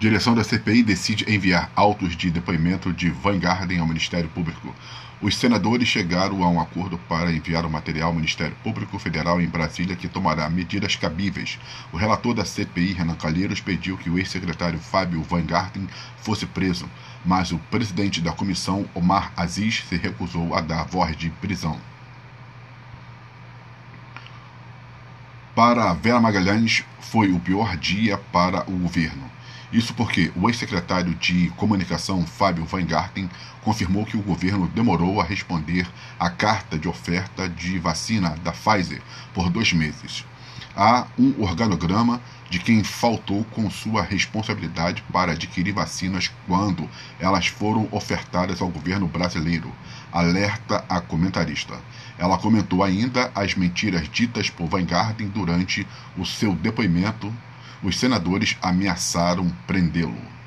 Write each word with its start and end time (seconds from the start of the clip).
Direção 0.00 0.32
da 0.32 0.44
CPI 0.44 0.84
decide 0.84 1.24
enviar 1.28 1.72
autos 1.74 2.16
de 2.16 2.30
depoimento 2.30 2.92
de 2.92 3.10
Van 3.10 3.36
Garden 3.36 3.80
ao 3.80 3.86
Ministério 3.86 4.28
Público. 4.28 4.72
Os 5.20 5.36
senadores 5.36 5.88
chegaram 5.88 6.44
a 6.44 6.48
um 6.48 6.60
acordo 6.60 6.96
para 7.08 7.32
enviar 7.32 7.66
o 7.66 7.70
material 7.70 8.10
ao 8.10 8.14
Ministério 8.14 8.56
Público 8.62 8.96
Federal 9.00 9.40
em 9.40 9.48
Brasília, 9.48 9.96
que 9.96 10.06
tomará 10.06 10.48
medidas 10.48 10.94
cabíveis. 10.94 11.58
O 11.92 11.96
relator 11.96 12.32
da 12.32 12.44
CPI, 12.44 12.92
Renan 12.92 13.16
Calheiros, 13.16 13.60
pediu 13.60 13.98
que 13.98 14.08
o 14.08 14.16
ex-secretário 14.16 14.78
Fábio 14.78 15.20
Van 15.20 15.44
Garten 15.44 15.88
fosse 16.18 16.46
preso, 16.46 16.88
mas 17.24 17.50
o 17.50 17.58
presidente 17.58 18.20
da 18.20 18.30
comissão, 18.30 18.88
Omar 18.94 19.32
Aziz, 19.36 19.82
se 19.88 19.96
recusou 19.96 20.54
a 20.54 20.60
dar 20.60 20.84
voz 20.84 21.16
de 21.16 21.28
prisão. 21.28 21.76
Para 25.56 25.92
Vera 25.92 26.20
Magalhães, 26.20 26.84
foi 27.00 27.32
o 27.32 27.40
pior 27.40 27.76
dia 27.76 28.16
para 28.16 28.62
o 28.70 28.78
governo. 28.78 29.37
Isso 29.70 29.92
porque 29.92 30.32
o 30.34 30.48
ex-secretário 30.48 31.14
de 31.14 31.50
Comunicação, 31.50 32.26
Fábio 32.26 32.66
Weingarten, 32.72 33.28
confirmou 33.62 34.06
que 34.06 34.16
o 34.16 34.22
governo 34.22 34.66
demorou 34.68 35.20
a 35.20 35.24
responder 35.24 35.86
à 36.18 36.30
carta 36.30 36.78
de 36.78 36.88
oferta 36.88 37.46
de 37.46 37.78
vacina 37.78 38.30
da 38.42 38.50
Pfizer 38.50 39.02
por 39.34 39.50
dois 39.50 39.74
meses. 39.74 40.24
Há 40.74 41.06
um 41.18 41.42
organograma 41.42 42.20
de 42.48 42.58
quem 42.58 42.82
faltou 42.82 43.44
com 43.46 43.68
sua 43.68 44.00
responsabilidade 44.00 45.04
para 45.12 45.32
adquirir 45.32 45.72
vacinas 45.72 46.30
quando 46.46 46.88
elas 47.20 47.48
foram 47.48 47.86
ofertadas 47.90 48.62
ao 48.62 48.68
governo 48.68 49.06
brasileiro, 49.06 49.70
alerta 50.10 50.82
a 50.88 50.98
comentarista. 50.98 51.78
Ela 52.16 52.38
comentou 52.38 52.82
ainda 52.82 53.30
as 53.34 53.54
mentiras 53.54 54.08
ditas 54.08 54.48
por 54.48 54.72
Weingarten 54.72 55.28
durante 55.28 55.86
o 56.16 56.24
seu 56.24 56.54
depoimento 56.54 57.30
os 57.82 57.98
senadores 57.98 58.56
ameaçaram 58.62 59.48
prendê-lo. 59.66 60.37